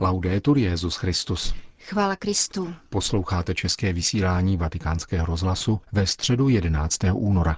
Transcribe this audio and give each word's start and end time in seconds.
Laudetur 0.00 0.58
Jezus 0.58 0.96
Christus. 0.96 1.54
Chvála 1.78 2.16
Kristu. 2.16 2.74
Posloucháte 2.88 3.54
české 3.54 3.92
vysílání 3.92 4.56
Vatikánského 4.56 5.26
rozhlasu 5.26 5.80
ve 5.92 6.06
středu 6.06 6.48
11. 6.48 6.98
února. 7.12 7.56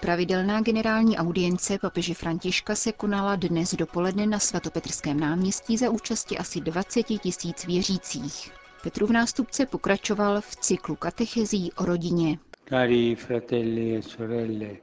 Pravidelná 0.00 0.60
generální 0.60 1.16
audience 1.16 1.78
papeže 1.78 2.14
Františka 2.14 2.74
se 2.74 2.92
konala 2.92 3.36
dnes 3.36 3.74
dopoledne 3.74 4.26
na 4.26 4.38
svatopetrském 4.38 5.20
náměstí 5.20 5.76
za 5.76 5.90
účasti 5.90 6.38
asi 6.38 6.60
20 6.60 7.02
tisíc 7.02 7.66
věřících. 7.66 8.52
Petrův 8.82 9.10
nástupce 9.10 9.66
pokračoval 9.66 10.40
v 10.40 10.56
cyklu 10.56 10.96
katechezí 10.96 11.72
o 11.72 11.84
rodině. 11.84 12.38
Cari 12.68 13.14
fratelli 13.14 13.96
e 13.96 14.02
sorelle, 14.02 14.76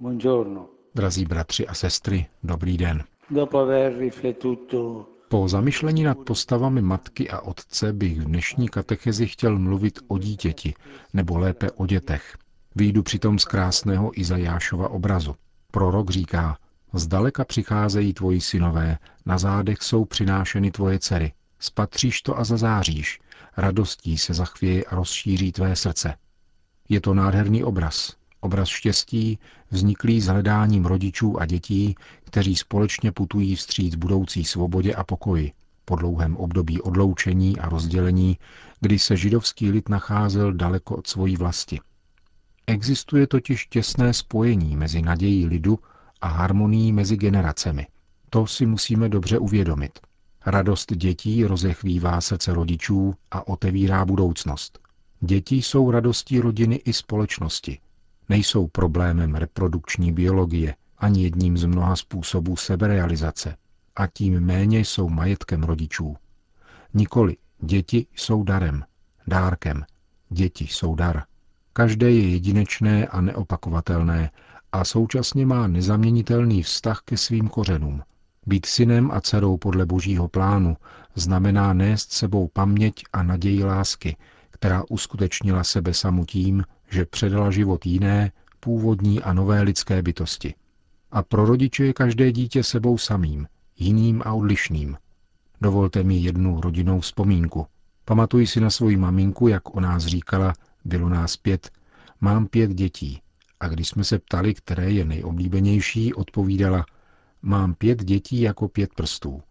buongiorno. 0.00 0.68
Drazí 0.94 1.24
bratři 1.24 1.66
a 1.66 1.74
sestry, 1.74 2.26
dobrý 2.42 2.76
den. 2.76 3.04
Po 5.28 5.48
zamyšlení 5.48 6.02
nad 6.02 6.18
postavami 6.18 6.82
matky 6.82 7.30
a 7.30 7.40
otce 7.40 7.92
bych 7.92 8.20
v 8.20 8.24
dnešní 8.24 8.68
katechezi 8.68 9.26
chtěl 9.26 9.58
mluvit 9.58 9.98
o 10.08 10.18
dítěti, 10.18 10.74
nebo 11.12 11.38
lépe 11.38 11.70
o 11.70 11.86
dětech. 11.86 12.36
Výjdu 12.76 13.02
přitom 13.02 13.38
z 13.38 13.44
krásného 13.44 14.20
Izajášova 14.20 14.88
obrazu. 14.88 15.34
Prorok 15.70 16.10
říká, 16.10 16.58
zdaleka 16.92 17.44
přicházejí 17.44 18.12
tvoji 18.14 18.40
synové, 18.40 18.98
na 19.26 19.38
zádech 19.38 19.82
jsou 19.82 20.04
přinášeny 20.04 20.70
tvoje 20.70 20.98
dcery. 20.98 21.32
Spatříš 21.58 22.22
to 22.22 22.38
a 22.38 22.44
zazáříš, 22.44 23.20
radostí 23.56 24.18
se 24.18 24.34
zachvěje 24.34 24.84
a 24.84 24.94
rozšíří 24.94 25.52
tvé 25.52 25.76
srdce. 25.76 26.14
Je 26.88 27.00
to 27.00 27.14
nádherný 27.14 27.64
obraz, 27.64 28.16
obraz 28.40 28.68
štěstí, 28.68 29.38
vzniklý 29.70 30.20
s 30.20 30.26
hledáním 30.26 30.84
rodičů 30.86 31.40
a 31.40 31.46
dětí, 31.46 31.94
kteří 32.24 32.56
společně 32.56 33.12
putují 33.12 33.56
vstříc 33.56 33.94
budoucí 33.94 34.44
svobodě 34.44 34.94
a 34.94 35.04
pokoji, 35.04 35.52
po 35.84 35.96
dlouhém 35.96 36.36
období 36.36 36.80
odloučení 36.80 37.58
a 37.58 37.68
rozdělení, 37.68 38.38
kdy 38.80 38.98
se 38.98 39.16
židovský 39.16 39.70
lid 39.70 39.88
nacházel 39.88 40.52
daleko 40.52 40.96
od 40.96 41.06
svojí 41.06 41.36
vlasti. 41.36 41.80
Existuje 42.66 43.26
totiž 43.26 43.66
těsné 43.66 44.12
spojení 44.12 44.76
mezi 44.76 45.02
nadějí 45.02 45.46
lidu 45.46 45.78
a 46.20 46.28
harmonií 46.28 46.92
mezi 46.92 47.16
generacemi. 47.16 47.86
To 48.30 48.46
si 48.46 48.66
musíme 48.66 49.08
dobře 49.08 49.38
uvědomit. 49.38 49.98
Radost 50.46 50.92
dětí 50.92 51.44
rozechvívá 51.44 52.20
srdce 52.20 52.54
rodičů 52.54 53.14
a 53.30 53.48
otevírá 53.48 54.04
budoucnost. 54.04 54.78
Děti 55.20 55.56
jsou 55.56 55.90
radostí 55.90 56.40
rodiny 56.40 56.76
i 56.76 56.92
společnosti. 56.92 57.78
Nejsou 58.28 58.68
problémem 58.68 59.34
reprodukční 59.34 60.12
biologie 60.12 60.74
ani 60.98 61.22
jedním 61.22 61.58
z 61.58 61.64
mnoha 61.64 61.96
způsobů 61.96 62.56
seberealizace 62.56 63.56
a 63.96 64.06
tím 64.06 64.40
méně 64.40 64.80
jsou 64.80 65.08
majetkem 65.08 65.62
rodičů. 65.62 66.16
Nikoli, 66.94 67.36
děti 67.60 68.06
jsou 68.14 68.42
darem, 68.42 68.84
dárkem. 69.26 69.84
Děti 70.30 70.64
jsou 70.64 70.94
dar. 70.94 71.22
Každé 71.72 72.10
je 72.10 72.28
jedinečné 72.28 73.06
a 73.06 73.20
neopakovatelné 73.20 74.30
a 74.72 74.84
současně 74.84 75.46
má 75.46 75.66
nezaměnitelný 75.66 76.62
vztah 76.62 77.00
ke 77.04 77.16
svým 77.16 77.48
kořenům. 77.48 78.02
Být 78.46 78.66
synem 78.66 79.10
a 79.10 79.20
dcerou 79.20 79.56
podle 79.56 79.86
božího 79.86 80.28
plánu 80.28 80.76
znamená 81.14 81.72
nést 81.72 82.12
sebou 82.12 82.48
paměť 82.48 83.04
a 83.12 83.22
naději 83.22 83.64
lásky, 83.64 84.16
která 84.50 84.82
uskutečnila 84.90 85.64
sebe 85.64 85.94
samu 85.94 86.24
tím, 86.24 86.64
že 86.90 87.06
předala 87.06 87.50
život 87.50 87.86
jiné, 87.86 88.32
původní 88.60 89.22
a 89.22 89.32
nové 89.32 89.62
lidské 89.62 90.02
bytosti. 90.02 90.54
A 91.10 91.22
pro 91.22 91.44
rodiče 91.44 91.84
je 91.84 91.92
každé 91.92 92.32
dítě 92.32 92.62
sebou 92.62 92.98
samým, 92.98 93.46
jiným 93.76 94.22
a 94.24 94.32
odlišným. 94.32 94.96
Dovolte 95.60 96.02
mi 96.02 96.16
jednu 96.16 96.60
rodinnou 96.60 97.00
vzpomínku. 97.00 97.66
Pamatuji 98.04 98.46
si 98.46 98.60
na 98.60 98.70
svoji 98.70 98.96
maminku, 98.96 99.48
jak 99.48 99.76
o 99.76 99.80
nás 99.80 100.06
říkala, 100.06 100.52
bylo 100.84 101.08
nás 101.08 101.36
pět, 101.36 101.70
mám 102.20 102.46
pět 102.46 102.70
dětí. 102.70 103.20
A 103.60 103.68
když 103.68 103.88
jsme 103.88 104.04
se 104.04 104.18
ptali, 104.18 104.54
které 104.54 104.90
je 104.90 105.04
nejoblíbenější, 105.04 106.14
odpovídala, 106.14 106.86
mám 107.42 107.74
pět 107.74 108.04
dětí 108.04 108.40
jako 108.40 108.68
pět 108.68 108.94
prstů. 108.94 109.42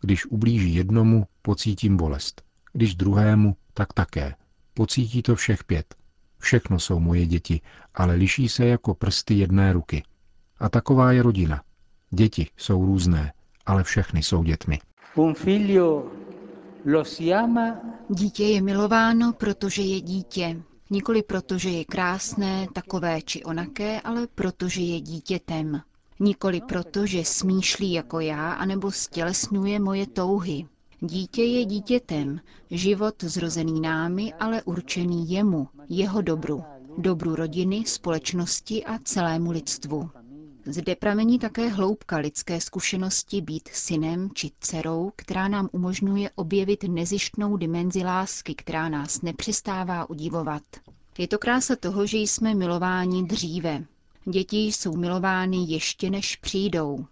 Když 0.00 0.26
ublíží 0.26 0.74
jednomu, 0.74 1.26
pocítím 1.42 1.96
bolest. 1.96 2.42
Když 2.72 2.94
druhému, 2.94 3.56
tak 3.74 3.92
také. 3.92 4.34
Pocítí 4.74 5.22
to 5.22 5.34
všech 5.34 5.64
pět. 5.64 5.94
Všechno 6.42 6.78
jsou 6.78 6.98
moje 6.98 7.26
děti, 7.26 7.60
ale 7.94 8.14
liší 8.14 8.48
se 8.48 8.66
jako 8.66 8.94
prsty 8.94 9.34
jedné 9.34 9.72
ruky. 9.72 10.02
A 10.58 10.68
taková 10.68 11.12
je 11.12 11.22
rodina. 11.22 11.62
Děti 12.10 12.46
jsou 12.56 12.86
různé, 12.86 13.32
ale 13.66 13.82
všechny 13.84 14.22
jsou 14.22 14.42
dětmi. 14.42 14.78
un 15.16 15.34
figlio 15.34 16.04
lo 16.84 17.04
si 17.04 17.34
ama 17.34 17.76
Dítě 18.08 18.44
je 18.44 18.62
milováno, 18.62 19.32
protože 19.32 19.82
je 19.82 20.00
dítě. 20.00 20.62
Nikoli 20.90 21.22
proto, 21.22 21.58
že 21.58 21.70
je 21.70 21.84
krásné, 21.84 22.66
takové 22.72 23.22
či 23.22 23.44
onaké, 23.44 24.00
ale 24.00 24.26
protože 24.34 24.80
je 24.80 25.00
dítětem. 25.00 25.80
Nikoli 26.20 26.60
proto, 26.60 27.06
že 27.06 27.24
smýšlí 27.24 27.92
jako 27.92 28.20
já, 28.20 28.52
anebo 28.52 28.90
stělesňuje 28.90 29.80
moje 29.80 30.06
touhy. 30.06 30.66
Dítě 31.04 31.42
je 31.44 31.64
dítětem, 31.64 32.40
život 32.70 33.14
zrozený 33.24 33.80
námi, 33.80 34.32
ale 34.34 34.62
určený 34.62 35.30
jemu, 35.30 35.68
jeho 35.88 36.22
dobru. 36.22 36.62
Dobru 36.98 37.34
rodiny, 37.34 37.84
společnosti 37.86 38.84
a 38.84 38.98
celému 38.98 39.50
lidstvu. 39.50 40.10
Zde 40.66 40.96
pramení 40.96 41.38
také 41.38 41.68
hloubka 41.68 42.16
lidské 42.16 42.60
zkušenosti 42.60 43.40
být 43.40 43.68
synem 43.72 44.30
či 44.34 44.50
dcerou, 44.60 45.12
která 45.16 45.48
nám 45.48 45.68
umožňuje 45.72 46.30
objevit 46.34 46.84
nezištnou 46.84 47.56
dimenzi 47.56 48.04
lásky, 48.04 48.54
která 48.54 48.88
nás 48.88 49.22
nepřestává 49.22 50.10
udivovat. 50.10 50.62
Je 51.18 51.28
to 51.28 51.38
krása 51.38 51.76
toho, 51.76 52.06
že 52.06 52.18
jsme 52.18 52.54
milováni 52.54 53.24
dříve. 53.24 53.84
Děti 54.24 54.56
jsou 54.66 54.96
milovány 54.96 55.56
ještě 55.56 56.10
než 56.10 56.36
přijdou. 56.36 57.06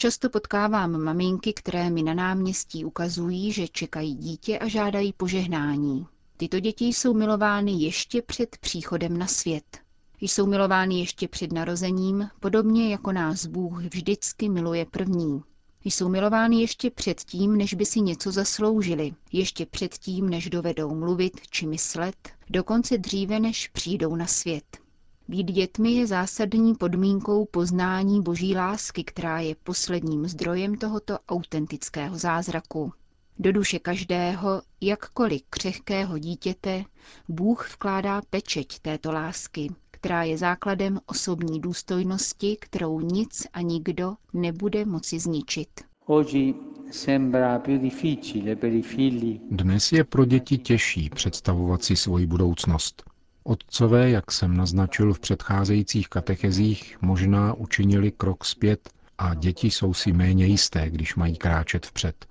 Často 0.00 0.30
potkávám 0.30 1.02
maminky, 1.02 1.52
které 1.52 1.90
mi 1.90 2.02
na 2.02 2.14
náměstí 2.14 2.84
ukazují, 2.84 3.52
že 3.52 3.68
čekají 3.68 4.14
dítě 4.14 4.58
a 4.58 4.68
žádají 4.68 5.12
požehnání. 5.12 6.06
Tyto 6.36 6.60
děti 6.60 6.84
jsou 6.84 7.14
milovány 7.14 7.72
ještě 7.72 8.22
před 8.22 8.56
příchodem 8.58 9.18
na 9.18 9.26
svět. 9.26 9.78
Jsou 10.20 10.46
milovány 10.46 11.00
ještě 11.00 11.28
před 11.28 11.52
narozením, 11.52 12.28
podobně 12.40 12.88
jako 12.92 13.12
nás 13.12 13.46
Bůh 13.46 13.82
vždycky 13.82 14.48
miluje 14.48 14.86
první. 14.86 15.42
Jsou 15.84 16.08
milovány 16.08 16.60
ještě 16.60 16.90
před 16.90 17.20
tím, 17.20 17.56
než 17.56 17.74
by 17.74 17.86
si 17.86 18.00
něco 18.00 18.32
zasloužili, 18.32 19.14
ještě 19.32 19.66
před 19.66 19.94
tím, 19.94 20.30
než 20.30 20.50
dovedou 20.50 20.94
mluvit 20.94 21.40
či 21.50 21.66
myslet, 21.66 22.28
dokonce 22.50 22.98
dříve, 22.98 23.40
než 23.40 23.68
přijdou 23.68 24.16
na 24.16 24.26
svět. 24.26 24.87
Být 25.30 25.44
dětmi 25.52 25.90
je 25.92 26.06
zásadní 26.06 26.74
podmínkou 26.74 27.44
poznání 27.44 28.22
boží 28.22 28.54
lásky, 28.56 29.04
která 29.04 29.40
je 29.40 29.54
posledním 29.64 30.26
zdrojem 30.28 30.76
tohoto 30.76 31.18
autentického 31.28 32.18
zázraku. 32.18 32.92
Do 33.38 33.52
duše 33.52 33.78
každého, 33.78 34.62
jakkoliv 34.80 35.42
křehkého 35.50 36.18
dítěte, 36.18 36.84
Bůh 37.28 37.70
vkládá 37.74 38.22
pečeť 38.30 38.78
této 38.78 39.12
lásky, 39.12 39.68
která 39.90 40.22
je 40.22 40.38
základem 40.38 41.00
osobní 41.06 41.60
důstojnosti, 41.60 42.56
kterou 42.60 43.00
nic 43.00 43.46
a 43.52 43.60
nikdo 43.60 44.14
nebude 44.32 44.84
moci 44.84 45.18
zničit. 45.20 45.68
oggi 46.06 46.54
sembra 46.90 47.58
più 47.58 47.78
difficile 47.78 48.56
per 48.56 48.72
i 48.72 48.82
figli 48.82 49.40
Dnes 49.50 49.92
je 49.92 50.04
pro 50.04 50.24
děti 50.24 50.58
těžší 50.58 51.10
představovat 51.10 51.84
si 51.84 51.96
svoji 51.96 52.26
budoucnost. 52.26 53.02
Otcové, 53.48 54.10
jak 54.10 54.32
jsem 54.32 54.56
naznačil 54.56 55.14
v 55.14 55.20
předcházejících 55.20 56.08
katechezích, 56.08 56.96
možná 57.00 57.54
učinili 57.54 58.10
krok 58.10 58.44
zpět 58.44 58.90
a 59.18 59.34
děti 59.34 59.70
jsou 59.70 59.94
si 59.94 60.12
méně 60.12 60.46
jisté, 60.46 60.90
když 60.90 61.14
mají 61.14 61.36
kráčet 61.36 61.86
vpřed. 61.86 62.26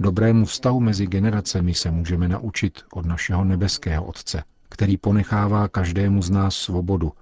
Dobrému 0.00 0.44
vztahu 0.44 0.80
mezi 0.80 1.06
generacemi 1.06 1.74
se 1.74 1.90
můžeme 1.90 2.28
naučit 2.28 2.82
od 2.92 3.06
našeho 3.06 3.44
nebeského 3.44 4.04
Otce, 4.04 4.42
který 4.68 4.96
ponechává 4.96 5.68
každému 5.68 6.22
z 6.22 6.30
nás 6.30 6.56
svobodu, 6.56 7.12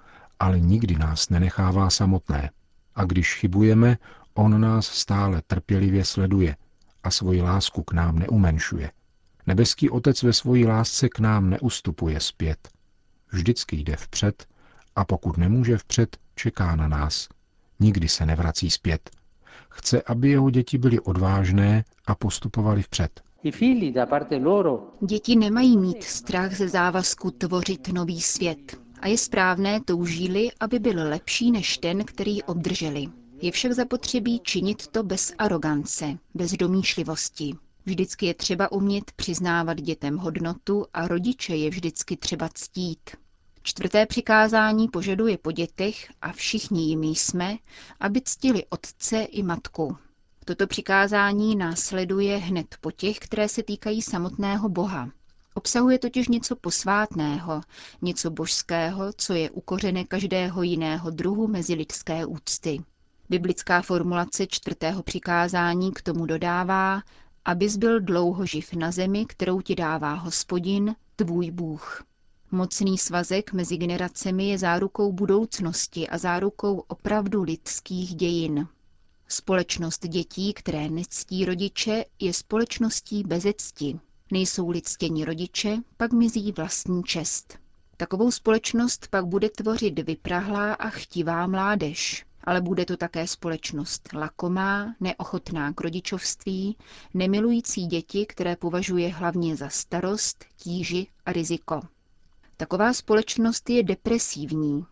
ale 0.40 0.60
nikdy 0.60 0.94
nás 0.94 1.28
nenechává 1.28 1.90
samotné. 1.90 2.50
A 2.94 3.04
když 3.04 3.34
chybujeme, 3.34 3.98
on 4.34 4.60
nás 4.60 4.86
stále 4.86 5.42
trpělivě 5.46 6.04
sleduje 6.04 6.56
a 7.02 7.10
svoji 7.10 7.42
lásku 7.42 7.82
k 7.82 7.92
nám 7.92 8.18
neumenšuje. 8.18 8.90
Nebeský 9.46 9.90
Otec 9.90 10.22
ve 10.22 10.32
svojí 10.32 10.66
lásce 10.66 11.08
k 11.08 11.18
nám 11.18 11.50
neustupuje 11.50 12.20
zpět. 12.20 12.68
Vždycky 13.32 13.76
jde 13.76 13.96
vpřed 13.96 14.46
a 14.96 15.04
pokud 15.04 15.36
nemůže 15.36 15.78
vpřed, 15.78 16.16
čeká 16.34 16.76
na 16.76 16.88
nás. 16.88 17.28
Nikdy 17.80 18.08
se 18.08 18.26
nevrací 18.26 18.70
zpět. 18.70 19.10
Chce, 19.70 20.02
aby 20.02 20.30
jeho 20.30 20.50
děti 20.50 20.78
byly 20.78 21.00
odvážné 21.00 21.84
a 22.06 22.14
postupovali 22.14 22.82
vpřed. 22.82 23.20
i 23.42 23.50
figli 23.50 23.92
da 23.92 24.06
parte 24.06 24.36
loro 24.36 24.86
Děti 25.00 25.36
nemají 25.36 25.76
mít 25.76 26.04
strach 26.04 26.56
ze 26.56 26.68
závazku 26.68 27.30
tvořit 27.30 27.88
nový 27.88 28.20
svět. 28.20 28.76
A 29.00 29.08
je 29.08 29.18
správné 29.18 29.80
toužíli, 29.80 30.50
aby 30.60 30.78
byl 30.78 31.08
lepší 31.08 31.50
než 31.50 31.78
ten, 31.78 32.04
který 32.04 32.42
obdrželi. 32.42 33.06
Je 33.42 33.52
však 33.52 33.72
zapotřebí 33.72 34.40
činit 34.40 34.86
to 34.86 35.02
bez 35.02 35.32
arogance, 35.38 36.18
bez 36.34 36.52
domýšlivosti. 36.52 37.54
Vždycky 37.86 38.26
je 38.26 38.34
třeba 38.34 38.72
umět 38.72 39.12
přiznávat 39.12 39.80
dětem 39.80 40.16
hodnotu 40.16 40.86
a 40.94 41.08
rodiče 41.08 41.56
je 41.56 41.70
vždycky 41.70 42.16
třeba 42.16 42.48
ctít. 42.54 43.10
Čtvrté 43.62 44.06
přikázání 44.06 44.88
požaduje 44.88 45.38
po 45.38 45.52
dětech, 45.52 46.12
a 46.22 46.32
všichni 46.32 46.82
jimi 46.82 47.06
jsme, 47.06 47.56
aby 48.00 48.20
ctili 48.24 48.64
otce 48.70 49.22
i 49.22 49.42
matku. 49.42 49.96
Toto 50.44 50.66
přikázání 50.66 51.56
následuje 51.56 52.36
hned 52.36 52.76
po 52.80 52.90
těch, 52.90 53.18
které 53.18 53.48
se 53.48 53.62
týkají 53.62 54.02
samotného 54.02 54.68
Boha. 54.68 55.08
Obsahuje 55.54 55.98
totiž 55.98 56.28
něco 56.28 56.56
posvátného, 56.56 57.60
něco 58.02 58.30
božského, 58.30 59.12
co 59.16 59.32
je 59.34 59.50
ukořené 59.50 60.04
každého 60.04 60.62
jiného 60.62 61.10
druhu 61.10 61.48
mezi 61.48 61.74
lidské 61.74 62.26
úcty. 62.26 62.78
Biblická 63.28 63.82
formulace 63.82 64.46
čtvrtého 64.46 65.02
přikázání 65.02 65.92
k 65.92 66.02
tomu 66.02 66.26
dodává, 66.26 67.02
abys 67.44 67.76
byl 67.76 68.00
dlouho 68.00 68.46
živ 68.46 68.72
na 68.74 68.90
zemi, 68.90 69.26
kterou 69.26 69.60
ti 69.60 69.74
dává 69.74 70.14
hospodin, 70.14 70.94
tvůj 71.16 71.50
Bůh. 71.50 72.04
Mocný 72.54 72.98
svazek 72.98 73.52
mezi 73.52 73.76
generacemi 73.76 74.48
je 74.48 74.58
zárukou 74.58 75.12
budoucnosti 75.12 76.08
a 76.08 76.18
zárukou 76.18 76.84
opravdu 76.88 77.42
lidských 77.42 78.14
dějin. 78.14 78.68
Společnost 79.28 80.06
dětí, 80.08 80.52
které 80.54 80.88
nectí 80.90 81.44
rodiče, 81.44 82.04
je 82.20 82.34
společností 82.34 83.22
bez 83.26 83.44
cti. 83.56 84.00
Nejsou 84.30 84.72
ctění 84.82 85.24
rodiče, 85.24 85.76
pak 85.96 86.12
mizí 86.12 86.52
vlastní 86.52 87.02
čest. 87.02 87.58
Takovou 87.96 88.30
společnost 88.30 89.08
pak 89.10 89.26
bude 89.26 89.50
tvořit 89.50 89.98
vyprahlá 89.98 90.74
a 90.74 90.88
chtivá 90.88 91.46
mládež, 91.46 92.26
ale 92.44 92.60
bude 92.60 92.84
to 92.84 92.96
také 92.96 93.26
společnost 93.26 94.08
lakomá, 94.14 94.94
neochotná 95.00 95.72
k 95.72 95.80
rodičovství, 95.80 96.76
nemilující 97.14 97.86
děti, 97.86 98.26
které 98.26 98.56
považuje 98.56 99.08
hlavně 99.08 99.56
za 99.56 99.68
starost, 99.68 100.44
tíži 100.56 101.06
a 101.26 101.32
riziko. 101.32 101.80
Taková 102.56 102.92
společnost 102.92 103.70
je 103.70 103.82
depresivní. 103.82 104.84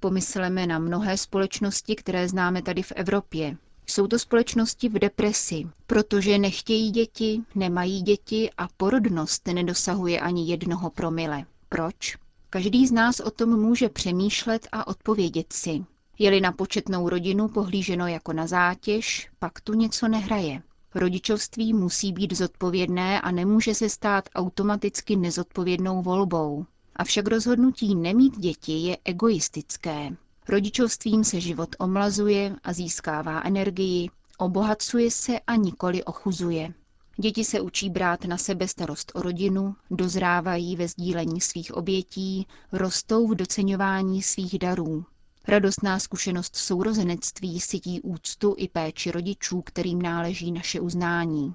Pomysleme 0.00 0.66
na 0.66 0.78
mnohé 0.78 1.16
společnosti, 1.16 1.96
které 1.96 2.28
známe 2.28 2.62
tady 2.62 2.82
v 2.82 2.92
Evropě. 2.96 3.56
Jsou 3.86 4.06
to 4.06 4.18
společnosti 4.18 4.88
v 4.88 4.92
depresi, 4.98 5.66
protože 5.86 6.38
nechtějí 6.38 6.90
děti, 6.90 7.42
nemají 7.54 8.02
děti 8.02 8.50
a 8.58 8.68
porodnost 8.76 9.46
nedosahuje 9.48 10.20
ani 10.20 10.50
jednoho 10.50 10.90
promile. 10.90 11.44
Proč? 11.68 12.16
Každý 12.50 12.86
z 12.86 12.92
nás 12.92 13.20
o 13.20 13.30
tom 13.30 13.60
může 13.60 13.88
přemýšlet 13.88 14.68
a 14.72 14.86
odpovědět 14.86 15.52
si. 15.52 15.84
Je-li 16.18 16.40
na 16.40 16.52
početnou 16.52 17.08
rodinu 17.08 17.48
pohlíženo 17.48 18.06
jako 18.06 18.32
na 18.32 18.46
zátěž, 18.46 19.30
pak 19.38 19.60
tu 19.60 19.74
něco 19.74 20.08
nehraje. 20.08 20.62
Rodičovství 20.94 21.72
musí 21.74 22.12
být 22.12 22.32
zodpovědné 22.32 23.20
a 23.20 23.30
nemůže 23.30 23.74
se 23.74 23.88
stát 23.88 24.28
automaticky 24.34 25.16
nezodpovědnou 25.16 26.02
volbou. 26.02 26.66
Avšak 26.98 27.26
rozhodnutí 27.26 27.94
nemít 27.94 28.38
děti 28.38 28.72
je 28.72 28.98
egoistické. 29.04 30.10
Rodičovstvím 30.48 31.24
se 31.24 31.40
život 31.40 31.76
omlazuje 31.78 32.56
a 32.64 32.72
získává 32.72 33.42
energii, 33.44 34.10
obohacuje 34.38 35.10
se 35.10 35.40
a 35.40 35.56
nikoli 35.56 36.04
ochuzuje. 36.04 36.74
Děti 37.16 37.44
se 37.44 37.60
učí 37.60 37.90
brát 37.90 38.24
na 38.24 38.38
sebe 38.38 38.68
starost 38.68 39.12
o 39.14 39.22
rodinu, 39.22 39.76
dozrávají 39.90 40.76
ve 40.76 40.88
sdílení 40.88 41.40
svých 41.40 41.74
obětí, 41.74 42.46
rostou 42.72 43.28
v 43.28 43.34
doceňování 43.34 44.22
svých 44.22 44.58
darů. 44.58 45.04
Radostná 45.48 45.98
zkušenost 45.98 46.56
sourozenectví 46.56 47.60
sytí 47.60 48.00
úctu 48.00 48.54
i 48.58 48.68
péči 48.68 49.10
rodičů, 49.10 49.62
kterým 49.62 50.02
náleží 50.02 50.52
naše 50.52 50.80
uznání. 50.80 51.54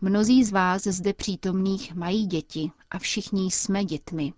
Mnozí 0.00 0.44
z 0.44 0.52
vás 0.52 0.82
zde 0.82 1.12
přítomných 1.12 1.94
mají 1.94 2.26
děti 2.26 2.70
a 2.90 2.98
všichni 2.98 3.50
jsme 3.50 3.84
dětmi. 3.84 4.32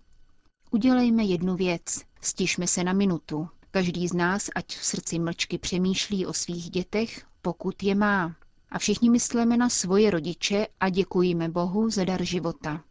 Udělejme 0.75 1.23
jednu 1.23 1.55
věc, 1.55 2.01
stižme 2.21 2.67
se 2.67 2.83
na 2.83 2.93
minutu. 2.93 3.47
Každý 3.71 4.07
z 4.07 4.13
nás, 4.13 4.49
ať 4.55 4.67
v 4.77 4.85
srdci 4.85 5.19
mlčky 5.19 5.57
přemýšlí 5.57 6.25
o 6.25 6.33
svých 6.33 6.69
dětech, 6.69 7.25
pokud 7.41 7.83
je 7.83 7.95
má. 7.95 8.35
A 8.71 8.79
všichni 8.79 9.09
myslíme 9.09 9.57
na 9.57 9.69
svoje 9.69 10.11
rodiče 10.11 10.67
a 10.79 10.89
děkujeme 10.89 11.49
Bohu 11.49 11.89
za 11.89 12.03
dar 12.03 12.23
života. 12.23 12.81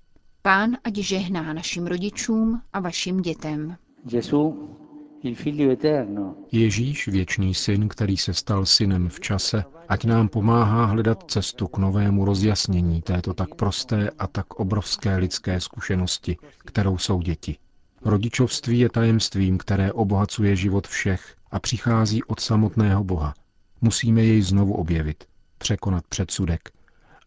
Pán 0.42 0.76
ať 0.84 0.94
žehná 0.96 1.52
našim 1.52 1.86
rodičům 1.86 2.60
a 2.72 2.81
vašim 2.81 3.22
dětem. 3.22 3.76
Ježíš, 6.52 7.08
věčný 7.08 7.54
syn, 7.54 7.88
který 7.88 8.16
se 8.16 8.34
stal 8.34 8.66
synem 8.66 9.08
v 9.08 9.20
čase, 9.20 9.64
ať 9.88 10.04
nám 10.04 10.28
pomáhá 10.28 10.84
hledat 10.84 11.25
cestu 11.31 11.69
k 11.69 11.78
novému 11.78 12.25
rozjasnění 12.25 13.02
této 13.02 13.34
tak 13.34 13.54
prosté 13.54 14.10
a 14.19 14.26
tak 14.26 14.54
obrovské 14.54 15.16
lidské 15.16 15.60
zkušenosti, 15.60 16.36
kterou 16.58 16.98
jsou 16.98 17.20
děti. 17.22 17.56
Rodičovství 18.04 18.78
je 18.78 18.88
tajemstvím, 18.88 19.58
které 19.58 19.92
obohacuje 19.92 20.56
život 20.56 20.86
všech 20.88 21.36
a 21.50 21.60
přichází 21.60 22.24
od 22.24 22.40
samotného 22.40 23.04
Boha. 23.04 23.34
Musíme 23.80 24.22
jej 24.22 24.42
znovu 24.42 24.74
objevit, 24.74 25.24
překonat 25.58 26.04
předsudek 26.08 26.70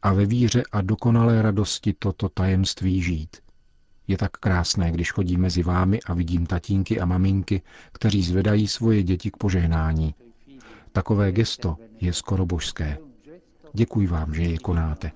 a 0.01 0.13
ve 0.13 0.25
víře 0.25 0.63
a 0.71 0.81
dokonalé 0.81 1.41
radosti 1.41 1.93
toto 1.99 2.29
tajemství 2.29 3.01
žít. 3.01 3.37
Je 4.07 4.17
tak 4.17 4.31
krásné, 4.31 4.91
když 4.91 5.11
chodím 5.11 5.41
mezi 5.41 5.63
vámi 5.63 5.99
a 6.05 6.13
vidím 6.13 6.45
tatínky 6.45 6.99
a 6.99 7.05
maminky, 7.05 7.61
kteří 7.93 8.23
zvedají 8.23 8.67
svoje 8.67 9.03
děti 9.03 9.31
k 9.31 9.37
požehnání. 9.37 10.15
Takové 10.91 11.31
gesto 11.31 11.77
je 12.01 12.13
skoro 12.13 12.45
božské. 12.45 12.97
Děkuji 13.77 14.07
vám, 14.07 14.33
že 14.33 14.43
je 14.43 14.57
konáte. 14.57 15.11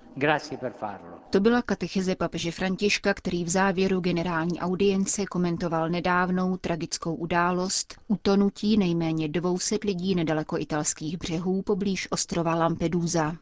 To 1.29 1.39
byla 1.39 1.61
katecheze 1.61 2.15
papeže 2.15 2.51
Františka, 2.51 3.13
který 3.13 3.43
v 3.43 3.49
závěru 3.49 3.99
generální 3.99 4.59
audience 4.59 5.25
komentoval 5.25 5.89
nedávnou 5.89 6.57
tragickou 6.57 7.15
událost 7.15 7.95
utonutí 8.07 8.77
nejméně 8.77 9.27
200 9.27 9.77
lidí 9.85 10.15
nedaleko 10.15 10.57
italských 10.57 11.17
břehů 11.17 11.61
poblíž 11.61 12.07
ostrova 12.11 12.55
Lampedusa. 12.55 13.35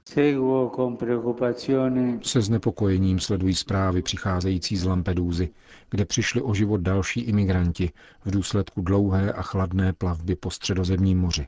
Se 2.22 2.42
znepokojením 2.42 3.20
sledují 3.20 3.56
zprávy 3.56 4.02
přicházející 4.02 4.78
z 4.78 4.86
Lampedusy, 4.86 5.50
kde 5.90 6.06
přišli 6.06 6.42
o 6.42 6.54
život 6.54 6.82
další 6.82 7.20
imigranti 7.20 7.92
v 8.26 8.32
důsledku 8.32 8.82
dlouhé 8.82 9.34
a 9.34 9.42
chladné 9.42 9.94
plavby 9.94 10.36
po 10.36 10.52
středozemním 10.52 11.20
moři. 11.20 11.48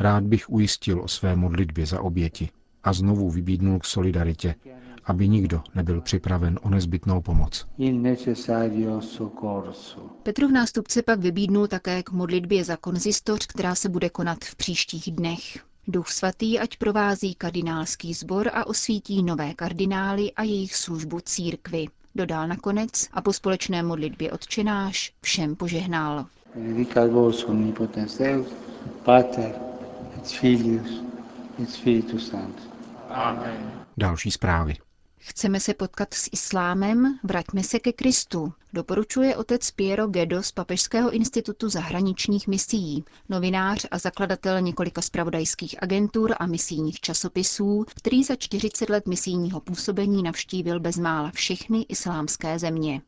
Rád 0.00 0.24
bych 0.24 0.50
ujistil 0.50 1.00
o 1.00 1.08
své 1.08 1.36
modlitbě 1.36 1.86
za 1.86 2.00
oběti 2.00 2.48
a 2.84 2.92
znovu 2.92 3.30
vybídnul 3.30 3.78
k 3.78 3.84
solidaritě, 3.84 4.54
aby 5.04 5.28
nikdo 5.28 5.62
nebyl 5.74 6.00
připraven 6.00 6.58
o 6.62 6.70
nezbytnou 6.70 7.20
pomoc. 7.20 7.66
Petrův 10.22 10.50
nástupce 10.50 11.02
pak 11.02 11.20
vybídnul 11.20 11.66
také 11.66 12.02
k 12.02 12.10
modlitbě 12.10 12.64
za 12.64 12.76
konzistoř, 12.76 13.46
která 13.46 13.74
se 13.74 13.88
bude 13.88 14.10
konat 14.10 14.44
v 14.44 14.56
příštích 14.56 15.10
dnech. 15.10 15.58
Duch 15.88 16.08
svatý 16.08 16.58
ať 16.58 16.76
provází 16.76 17.34
kardinálský 17.34 18.14
sbor 18.14 18.50
a 18.52 18.66
osvítí 18.66 19.22
nové 19.22 19.54
kardinály 19.54 20.32
a 20.32 20.42
jejich 20.42 20.76
službu 20.76 21.20
církvy. 21.20 21.86
Dodal 22.14 22.48
nakonec 22.48 23.08
a 23.12 23.22
po 23.22 23.32
společné 23.32 23.82
modlitbě 23.82 24.32
odčenáš 24.32 25.12
všem 25.22 25.56
požehnal. 25.56 26.26
Benedicat 26.54 27.10
vos 27.10 27.44
omnipotens 27.44 28.18
Deus, 28.18 28.46
Pater 29.04 29.54
et 30.18 30.26
Filius 30.26 31.02
et 31.62 31.70
Spiritus 31.70 32.28
Sanctus. 32.28 32.71
Další 33.96 34.30
zprávy. 34.30 34.74
Chceme 35.24 35.60
se 35.60 35.74
potkat 35.74 36.14
s 36.14 36.28
islámem? 36.32 37.18
Vraťme 37.24 37.62
se 37.62 37.78
ke 37.78 37.92
Kristu, 37.92 38.52
doporučuje 38.72 39.36
otec 39.36 39.70
Piero 39.70 40.06
Gedo 40.06 40.42
z 40.42 40.52
Papežského 40.52 41.10
institutu 41.10 41.68
zahraničních 41.68 42.48
misií, 42.48 43.04
novinář 43.28 43.86
a 43.90 43.98
zakladatel 43.98 44.60
několika 44.60 45.02
spravodajských 45.02 45.82
agentur 45.82 46.34
a 46.38 46.46
misijních 46.46 47.00
časopisů, 47.00 47.84
který 47.96 48.24
za 48.24 48.36
40 48.36 48.90
let 48.90 49.06
misijního 49.08 49.60
působení 49.60 50.22
navštívil 50.22 50.80
bezmála 50.80 51.30
všechny 51.30 51.82
islámské 51.88 52.58
země. 52.58 53.02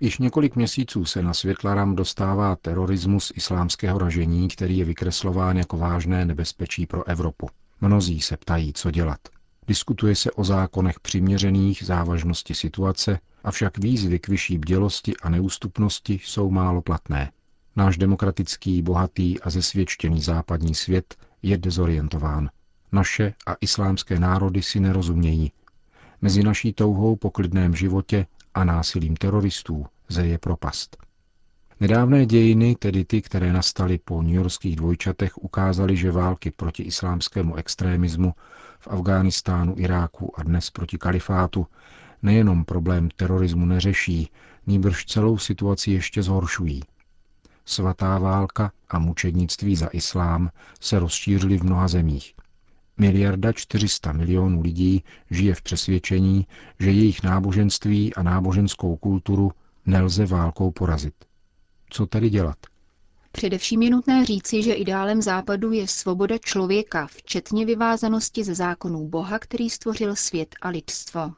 Již 0.00 0.18
několik 0.18 0.56
měsíců 0.56 1.04
se 1.04 1.22
na 1.22 1.34
světlaram 1.34 1.96
dostává 1.96 2.56
terorismus 2.56 3.32
islámského 3.34 3.98
ražení, 3.98 4.48
který 4.48 4.78
je 4.78 4.84
vykreslován 4.84 5.56
jako 5.56 5.76
vážné 5.76 6.24
nebezpečí 6.24 6.86
pro 6.86 7.08
Evropu. 7.08 7.48
Mnozí 7.84 8.20
se 8.20 8.36
ptají, 8.36 8.72
co 8.72 8.90
dělat. 8.90 9.20
Diskutuje 9.66 10.16
se 10.16 10.30
o 10.30 10.44
zákonech 10.44 11.00
přiměřených 11.00 11.82
závažnosti 11.84 12.54
situace, 12.54 13.18
avšak 13.44 13.78
výzvy 13.78 14.18
k 14.18 14.28
vyšší 14.28 14.58
bdělosti 14.58 15.16
a 15.22 15.28
neústupnosti 15.28 16.20
jsou 16.24 16.50
málo 16.50 16.82
platné. 16.82 17.32
Náš 17.76 17.96
demokratický, 17.96 18.82
bohatý 18.82 19.40
a 19.40 19.50
zesvědčený 19.50 20.20
západní 20.20 20.74
svět 20.74 21.16
je 21.42 21.58
dezorientován. 21.58 22.50
Naše 22.92 23.34
a 23.46 23.56
islámské 23.60 24.18
národy 24.20 24.62
si 24.62 24.80
nerozumějí. 24.80 25.52
Mezi 26.20 26.42
naší 26.42 26.72
touhou 26.72 27.16
po 27.16 27.30
klidném 27.30 27.74
životě 27.76 28.26
a 28.54 28.64
násilím 28.64 29.16
teroristů 29.16 29.86
zeje 30.08 30.38
propast. 30.38 30.96
Nedávné 31.82 32.26
dějiny, 32.26 32.76
tedy 32.78 33.04
ty, 33.04 33.22
které 33.22 33.52
nastaly 33.52 33.98
po 33.98 34.22
newyorských 34.22 34.76
dvojčatech, 34.76 35.38
ukázaly, 35.38 35.96
že 35.96 36.12
války 36.12 36.50
proti 36.50 36.82
islámskému 36.82 37.54
extrémismu 37.56 38.34
v 38.78 38.88
Afghánistánu, 38.88 39.74
Iráku 39.78 40.40
a 40.40 40.42
dnes 40.42 40.70
proti 40.70 40.98
kalifátu 40.98 41.66
nejenom 42.22 42.64
problém 42.64 43.08
terorismu 43.16 43.66
neřeší, 43.66 44.30
nýbrž 44.66 45.04
celou 45.04 45.38
situaci 45.38 45.90
ještě 45.90 46.22
zhoršují. 46.22 46.82
Svatá 47.64 48.18
válka 48.18 48.72
a 48.88 48.98
mučednictví 48.98 49.76
za 49.76 49.86
islám 49.86 50.50
se 50.80 50.98
rozšířily 50.98 51.58
v 51.58 51.64
mnoha 51.64 51.88
zemích. 51.88 52.34
Miliarda 52.98 53.52
400 53.52 54.12
milionů 54.12 54.60
lidí 54.62 55.04
žije 55.30 55.54
v 55.54 55.62
přesvědčení, 55.62 56.46
že 56.80 56.90
jejich 56.90 57.22
náboženství 57.22 58.14
a 58.14 58.22
náboženskou 58.22 58.96
kulturu 58.96 59.52
nelze 59.86 60.26
válkou 60.26 60.70
porazit. 60.70 61.14
Co 61.92 62.06
tedy 62.06 62.30
dělat? 62.30 62.56
Především 63.32 63.82
je 63.82 63.90
nutné 63.90 64.26
říci, 64.26 64.62
že 64.62 64.72
ideálem 64.72 65.22
západu 65.22 65.72
je 65.72 65.88
svoboda 65.88 66.38
člověka, 66.38 67.06
včetně 67.06 67.66
vyvázanosti 67.66 68.44
ze 68.44 68.54
zákonů 68.54 69.08
Boha, 69.08 69.38
který 69.38 69.70
stvořil 69.70 70.16
svět 70.16 70.54
a 70.62 70.68
lidstvo. 70.68 71.32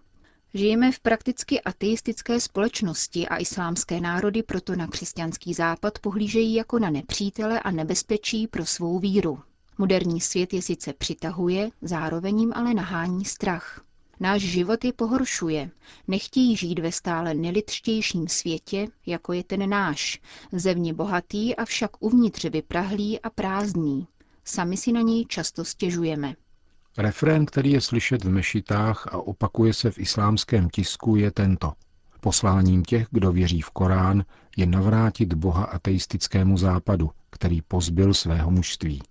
Žijeme 0.54 0.92
v 0.92 1.00
prakticky 1.00 1.60
ateistické 1.60 2.40
společnosti 2.40 3.28
a 3.28 3.36
islámské 3.36 4.00
národy 4.00 4.42
proto 4.42 4.76
na 4.76 4.86
křesťanský 4.86 5.54
západ 5.54 5.98
pohlížejí 5.98 6.54
jako 6.54 6.78
na 6.78 6.90
nepřítele 6.90 7.60
a 7.60 7.70
nebezpečí 7.70 8.46
pro 8.46 8.66
svou 8.66 8.98
víru. 8.98 9.38
Moderní 9.78 10.20
svět 10.20 10.52
je 10.52 10.62
sice 10.62 10.92
přitahuje, 10.92 11.70
zároveň 11.82 12.40
jim 12.40 12.52
ale 12.56 12.74
nahání 12.74 13.24
strach. 13.24 13.84
Náš 14.20 14.42
život 14.42 14.84
je 14.84 14.92
pohoršuje. 14.92 15.70
Nechtějí 16.08 16.56
žít 16.56 16.78
ve 16.78 16.92
stále 16.92 17.34
nelidštějším 17.34 18.28
světě, 18.28 18.86
jako 19.06 19.32
je 19.32 19.44
ten 19.44 19.70
náš, 19.70 20.20
zevně 20.52 20.94
bohatý, 20.94 21.56
avšak 21.56 21.90
uvnitř 22.00 22.44
vyprahlý 22.44 23.20
a 23.20 23.30
prázdný. 23.30 24.06
Sami 24.44 24.76
si 24.76 24.92
na 24.92 25.00
něj 25.00 25.26
často 25.26 25.64
stěžujeme. 25.64 26.34
Refrén, 26.98 27.46
který 27.46 27.72
je 27.72 27.80
slyšet 27.80 28.24
v 28.24 28.30
mešitách 28.30 29.06
a 29.06 29.18
opakuje 29.18 29.74
se 29.74 29.90
v 29.90 29.98
islámském 29.98 30.68
tisku, 30.68 31.16
je 31.16 31.30
tento. 31.30 31.72
Posláním 32.20 32.82
těch, 32.82 33.06
kdo 33.10 33.32
věří 33.32 33.60
v 33.60 33.70
Korán, 33.70 34.24
je 34.56 34.66
navrátit 34.66 35.34
Boha 35.34 35.64
ateistickému 35.64 36.58
západu, 36.58 37.10
který 37.30 37.62
pozbyl 37.62 38.14
svého 38.14 38.50
mužství. 38.50 39.02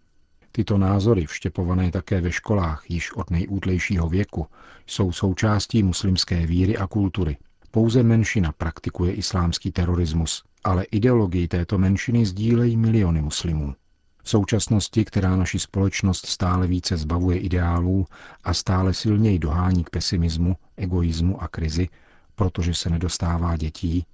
Tyto 0.55 0.77
názory, 0.77 1.25
vštěpované 1.25 1.91
také 1.91 2.21
ve 2.21 2.31
školách 2.31 2.83
již 2.89 3.13
od 3.13 3.29
nejútlejšího 3.29 4.09
věku, 4.09 4.47
jsou 4.87 5.11
součástí 5.11 5.83
muslimské 5.83 6.45
víry 6.45 6.77
a 6.77 6.87
kultury. 6.87 7.37
Pouze 7.71 8.03
menšina 8.03 8.51
praktikuje 8.51 9.13
islámský 9.13 9.71
terorismus, 9.71 10.43
ale 10.63 10.83
ideologii 10.83 11.47
této 11.47 11.77
menšiny 11.77 12.25
sdílejí 12.25 12.77
miliony 12.77 13.21
muslimů. 13.21 13.75
V 14.23 14.29
současnosti, 14.29 15.05
která 15.05 15.35
naši 15.35 15.59
společnost 15.59 16.25
stále 16.25 16.67
více 16.67 16.97
zbavuje 16.97 17.37
ideálů 17.37 18.05
a 18.43 18.53
stále 18.53 18.93
silněji 18.93 19.39
dohání 19.39 19.83
k 19.83 19.89
pesimismu, 19.89 20.55
egoismu 20.77 21.43
a 21.43 21.47
krizi, 21.47 21.89
protože 22.35 22.73
se 22.73 22.89
nedostává 22.89 23.57
dětí, 23.57 24.05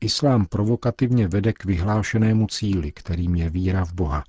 islám 0.00 0.46
provokativně 0.46 1.28
vede 1.28 1.52
k 1.52 1.64
vyhlášenému 1.64 2.46
cíli, 2.46 2.92
kterým 2.92 3.34
je 3.34 3.50
víra 3.50 3.84
v 3.84 3.92
Boha. 3.92 4.24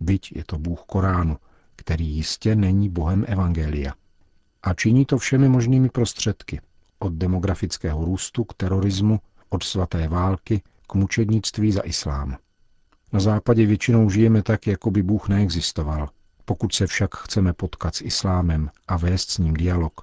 Byť 0.00 0.32
je 0.36 0.44
to 0.44 0.58
Bůh 0.58 0.80
Koránu, 0.86 1.36
který 1.76 2.08
jistě 2.08 2.56
není 2.56 2.88
Bohem 2.88 3.24
Evangelia. 3.28 3.92
A 4.62 4.74
činí 4.74 5.06
to 5.06 5.18
všemi 5.18 5.48
možnými 5.48 5.88
prostředky, 5.88 6.60
od 6.98 7.12
demografického 7.12 8.04
růstu 8.04 8.44
k 8.44 8.54
terorismu, 8.54 9.20
od 9.48 9.62
svaté 9.62 10.08
války 10.08 10.62
k 10.86 10.94
mučednictví 10.94 11.72
za 11.72 11.80
islám. 11.80 12.36
Na 13.12 13.20
západě 13.20 13.66
většinou 13.66 14.10
žijeme 14.10 14.42
tak, 14.42 14.66
jako 14.66 14.90
by 14.90 15.02
Bůh 15.02 15.28
neexistoval. 15.28 16.08
Pokud 16.44 16.74
se 16.74 16.86
však 16.86 17.14
chceme 17.14 17.52
potkat 17.52 17.94
s 17.94 18.02
islámem 18.02 18.70
a 18.88 18.96
vést 18.96 19.30
s 19.30 19.38
ním 19.38 19.54
dialog, 19.54 20.00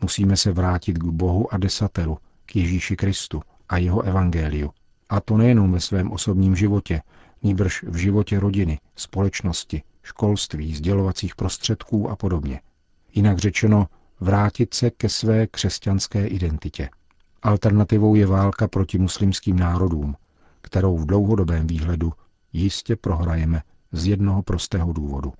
musíme 0.00 0.36
se 0.36 0.52
vrátit 0.52 0.98
k 0.98 1.04
Bohu 1.04 1.54
a 1.54 1.56
desateru, 1.56 2.18
k 2.46 2.56
Ježíši 2.56 2.96
Kristu 2.96 3.42
a 3.68 3.78
jeho 3.78 4.02
evangeliu. 4.02 4.70
A 5.08 5.20
to 5.20 5.36
nejenom 5.36 5.72
ve 5.72 5.80
svém 5.80 6.12
osobním 6.12 6.56
životě, 6.56 7.02
nýbrž 7.42 7.82
v 7.82 7.96
životě 7.96 8.40
rodiny, 8.40 8.78
společnosti, 8.96 9.82
školství, 10.02 10.74
sdělovacích 10.74 11.36
prostředků 11.36 12.10
a 12.10 12.16
podobně. 12.16 12.60
Jinak 13.14 13.38
řečeno, 13.38 13.86
vrátit 14.20 14.74
se 14.74 14.90
ke 14.90 15.08
své 15.08 15.46
křesťanské 15.46 16.26
identitě. 16.26 16.90
Alternativou 17.42 18.14
je 18.14 18.26
válka 18.26 18.68
proti 18.68 18.98
muslimským 18.98 19.58
národům, 19.58 20.16
kterou 20.62 20.98
v 20.98 21.06
dlouhodobém 21.06 21.66
výhledu 21.66 22.12
jistě 22.52 22.96
prohrajeme 22.96 23.62
z 23.92 24.06
jednoho 24.06 24.42
prostého 24.42 24.92
důvodu. 24.92 25.32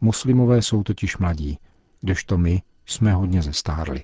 Muslimové 0.00 0.62
jsou 0.62 0.82
totiž 0.82 1.18
mladí, 1.18 1.58
kdežto 2.00 2.38
my 2.38 2.62
jsme 2.86 3.12
hodně 3.12 3.42
zestárli. 3.42 4.02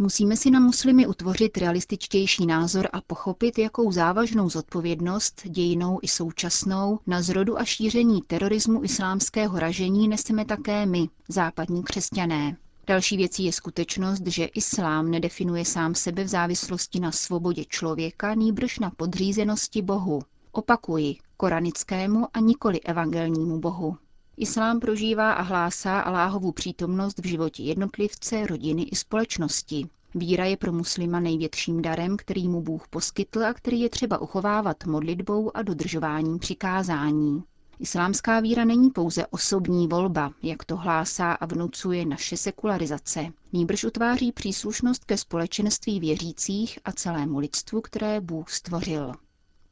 Musíme 0.00 0.36
si 0.36 0.50
na 0.50 0.60
muslimy 0.60 1.06
utvořit 1.06 1.56
realističtější 1.58 2.46
názor 2.46 2.88
a 2.92 3.00
pochopit, 3.00 3.58
jakou 3.58 3.92
závažnou 3.92 4.50
zodpovědnost, 4.50 5.42
dějinou 5.44 5.98
i 6.02 6.08
současnou, 6.08 6.98
na 7.06 7.22
zrodu 7.22 7.58
a 7.58 7.64
šíření 7.64 8.22
terorismu 8.22 8.84
islámského 8.84 9.58
ražení 9.58 10.08
neseme 10.08 10.44
také 10.44 10.86
my, 10.86 11.08
západní 11.28 11.82
křesťané. 11.82 12.56
Další 12.86 13.16
věcí 13.16 13.44
je 13.44 13.52
skutečnost, 13.52 14.26
že 14.26 14.44
islám 14.44 15.10
nedefinuje 15.10 15.64
sám 15.64 15.94
sebe 15.94 16.24
v 16.24 16.28
závislosti 16.28 17.00
na 17.00 17.12
svobodě 17.12 17.64
člověka, 17.68 18.34
nýbrž 18.34 18.78
na 18.78 18.90
podřízenosti 18.90 19.82
Bohu. 19.82 20.22
Opakuji, 20.52 21.16
koranickému 21.36 22.26
a 22.34 22.40
nikoli 22.40 22.80
evangelnímu 22.80 23.60
bohu. 23.60 23.96
Islám 24.40 24.80
prožívá 24.80 25.32
a 25.32 25.42
hlásá 25.42 26.00
Aláhovu 26.00 26.52
přítomnost 26.52 27.18
v 27.18 27.26
životě 27.26 27.62
jednotlivce, 27.62 28.46
rodiny 28.46 28.82
i 28.82 28.96
společnosti. 28.96 29.88
Víra 30.14 30.44
je 30.44 30.56
pro 30.56 30.72
muslima 30.72 31.20
největším 31.20 31.82
darem, 31.82 32.16
který 32.16 32.48
mu 32.48 32.62
Bůh 32.62 32.88
poskytl 32.88 33.44
a 33.44 33.54
který 33.54 33.80
je 33.80 33.88
třeba 33.88 34.18
uchovávat 34.18 34.84
modlitbou 34.84 35.56
a 35.56 35.62
dodržováním 35.62 36.38
přikázání. 36.38 37.42
Islámská 37.78 38.40
víra 38.40 38.64
není 38.64 38.90
pouze 38.90 39.26
osobní 39.26 39.88
volba, 39.88 40.32
jak 40.42 40.64
to 40.64 40.76
hlásá 40.76 41.32
a 41.32 41.46
vnucuje 41.46 42.06
naše 42.06 42.36
sekularizace. 42.36 43.26
Nýbrž 43.52 43.84
utváří 43.84 44.32
příslušnost 44.32 45.04
ke 45.04 45.16
společenství 45.16 46.00
věřících 46.00 46.78
a 46.84 46.92
celému 46.92 47.38
lidstvu, 47.38 47.80
které 47.80 48.20
Bůh 48.20 48.50
stvořil. 48.50 49.12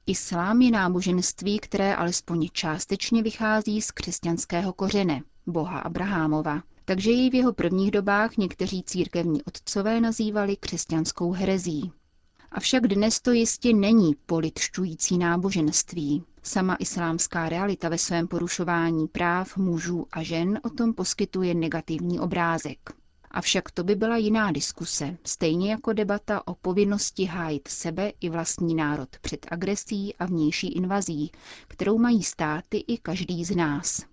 Islám 0.09 0.63
je 0.63 0.71
náboženství, 0.71 1.59
které 1.59 1.97
alespoň 1.97 2.49
částečně 2.53 3.23
vychází 3.23 3.83
z 3.83 3.91
křesťanského 3.91 4.73
kořene, 4.73 5.23
boha 5.47 5.79
Abrahámova, 5.79 6.63
takže 6.85 7.11
jej 7.11 7.31
v 7.31 7.35
jeho 7.35 7.53
prvních 7.53 7.91
dobách 7.91 8.37
někteří 8.37 8.83
církevní 8.83 9.43
otcové 9.43 10.01
nazývali 10.01 10.57
křesťanskou 10.57 11.33
herezí. 11.33 11.93
Avšak 12.53 12.87
dnes 12.87 13.21
to 13.21 13.33
jistě 13.33 13.73
není 13.73 14.15
politšťující 14.27 15.19
náboženství. 15.19 16.23
Sama 16.43 16.77
islámská 16.79 17.49
realita 17.49 17.89
ve 17.89 17.99
svém 17.99 18.29
porušování 18.29 19.09
práv 19.09 19.57
mužů 19.57 20.07
a 20.13 20.23
žen 20.23 20.61
o 20.63 20.71
tom 20.71 20.95
poskytuje 20.95 21.55
negativní 21.55 22.21
obrázek. 22.21 22.79
Avšak 23.37 23.71
to 23.71 23.85
by 23.85 23.95
byla 23.95 24.17
jiná 24.17 24.53
diskuse, 24.53 25.17
stejně 25.25 25.71
jako 25.71 25.93
debata 25.93 26.49
o 26.49 26.55
povinnosti 26.55 27.25
hájit 27.25 27.69
sebe 27.69 28.13
i 28.21 28.29
vlastní 28.29 28.75
národ 28.75 29.09
před 29.21 29.47
agresí 29.51 30.15
a 30.19 30.27
vnější 30.27 30.73
invazí, 30.73 31.31
kterou 31.69 31.99
mají 31.99 32.23
státy 32.23 32.85
i 32.89 32.99
každý 32.99 33.45
z 33.45 33.57
nás. 33.57 34.05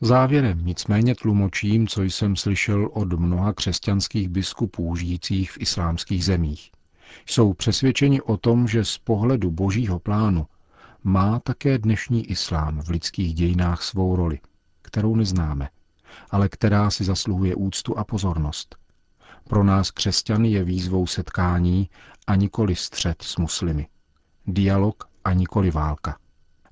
Závěrem 0.00 0.66
nicméně 0.66 1.14
tlumočím, 1.14 1.88
co 1.88 2.02
jsem 2.02 2.36
slyšel 2.36 2.90
od 2.92 3.12
mnoha 3.12 3.52
křesťanských 3.52 4.28
biskupů 4.28 4.96
žijících 4.96 5.52
v 5.52 5.60
islámských 5.60 6.24
zemích. 6.24 6.70
Jsou 7.26 7.54
přesvědčeni 7.54 8.22
o 8.22 8.36
tom, 8.36 8.68
že 8.68 8.84
z 8.84 8.98
pohledu 8.98 9.50
božího 9.50 9.98
plánu 9.98 10.46
má 11.04 11.40
také 11.40 11.78
dnešní 11.78 12.30
islám 12.30 12.82
v 12.82 12.88
lidských 12.88 13.34
dějinách 13.34 13.82
svou 13.82 14.16
roli, 14.16 14.38
kterou 14.82 15.16
neznáme– 15.16 15.68
ale 16.30 16.48
která 16.48 16.90
si 16.90 17.04
zasluhuje 17.04 17.54
úctu 17.54 17.98
a 17.98 18.04
pozornost. 18.04 18.76
Pro 19.48 19.64
nás 19.64 19.90
křesťany 19.90 20.50
je 20.50 20.64
výzvou 20.64 21.06
setkání 21.06 21.90
a 22.26 22.34
nikoli 22.34 22.76
střed 22.76 23.22
s 23.22 23.36
muslimy. 23.36 23.88
Dialog 24.46 25.04
a 25.24 25.32
nikoli 25.32 25.70
válka. 25.70 26.18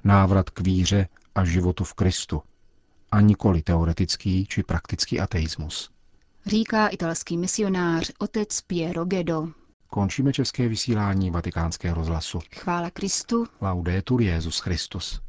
Návrat 0.04 0.50
k 0.50 0.61
víře 0.61 1.09
a 1.35 1.45
životu 1.45 1.85
v 1.85 1.95
Kristu. 1.95 2.42
A 3.12 3.21
nikoli 3.21 3.62
teoretický 3.62 4.47
či 4.47 4.62
praktický 4.62 5.21
ateismus. 5.21 5.90
Říká 6.47 6.88
italský 6.88 7.38
misionář 7.38 8.12
otec 8.18 8.61
Piero 8.61 9.04
Gedo. 9.04 9.49
Končíme 9.87 10.33
české 10.33 10.68
vysílání 10.68 11.30
vatikánského 11.30 11.95
rozhlasu. 11.95 12.38
Chvála 12.54 12.90
Kristu. 12.90 13.47
Laudetur 13.61 14.23
Jezus 14.23 14.59
Christus. 14.59 15.21